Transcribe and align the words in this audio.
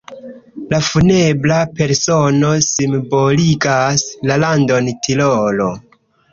La 0.69 0.79
funebra 0.87 1.59
persono 1.81 2.51
simboligas 2.69 4.09
la 4.33 4.41
landon 4.47 4.93
Tirolo. 5.07 5.73